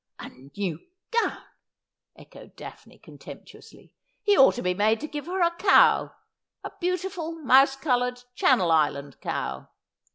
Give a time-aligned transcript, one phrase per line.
[0.19, 0.79] 'A new
[1.11, 1.43] gown,'
[2.15, 3.93] echoed Daphne contemptuously;'
[4.23, 6.15] he ought to be made to give her a cow—
[6.63, 9.67] a beautiful mouse coloured Channel Island cow.'